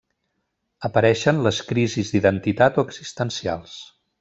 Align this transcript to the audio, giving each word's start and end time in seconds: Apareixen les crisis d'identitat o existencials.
Apareixen 0.89 1.41
les 1.49 1.59
crisis 1.73 2.11
d'identitat 2.15 2.81
o 2.83 2.87
existencials. 2.89 3.79